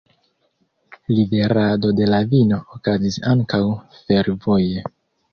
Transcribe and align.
Liverado 1.17 1.91
de 1.99 2.07
la 2.13 2.21
vino 2.31 2.57
okazis 2.77 3.19
ankaŭ 3.33 3.61
fervoje. 3.99 4.83